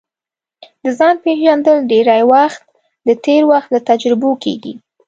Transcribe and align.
د 0.83 0.85
ځان 0.99 1.15
پېژندل 1.23 1.77
ډېری 1.91 2.23
وخت 2.33 2.63
د 3.07 3.09
تېر 3.25 3.41
وخت 3.51 3.69
له 3.73 3.79
تجربو 3.89 4.31
کیږي 4.43 4.73